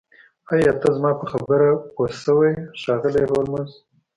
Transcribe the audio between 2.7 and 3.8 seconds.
ښاغلی هولمز